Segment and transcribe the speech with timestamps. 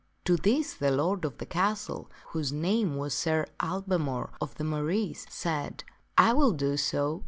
[0.25, 5.27] To this the lord of the castle (whose name was Sir Ablamor of the Marise)
[5.29, 5.83] said,"
[6.17, 7.19] I will do so."